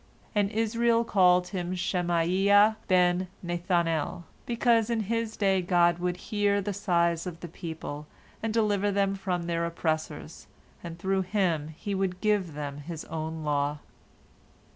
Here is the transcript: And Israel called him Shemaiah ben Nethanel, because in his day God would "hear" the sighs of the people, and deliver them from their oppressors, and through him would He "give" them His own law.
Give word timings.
And 0.33 0.49
Israel 0.49 1.03
called 1.03 1.49
him 1.49 1.75
Shemaiah 1.75 2.77
ben 2.87 3.27
Nethanel, 3.45 4.23
because 4.47 4.89
in 4.89 5.01
his 5.01 5.37
day 5.37 5.61
God 5.61 5.99
would 5.99 6.17
"hear" 6.17 6.59
the 6.59 6.73
sighs 6.73 7.27
of 7.27 7.39
the 7.41 7.47
people, 7.47 8.07
and 8.41 8.51
deliver 8.51 8.89
them 8.89 9.13
from 9.13 9.43
their 9.43 9.63
oppressors, 9.63 10.47
and 10.83 10.97
through 10.97 11.21
him 11.21 11.75
would 11.85 12.13
He 12.13 12.17
"give" 12.19 12.53
them 12.55 12.79
His 12.79 13.05
own 13.05 13.43
law. 13.43 13.77